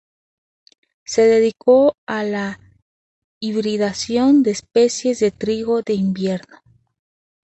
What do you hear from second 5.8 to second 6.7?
de invierno.